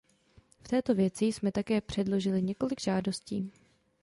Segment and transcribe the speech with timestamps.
[0.63, 3.51] V této věci jsme také předložili několik žádostí.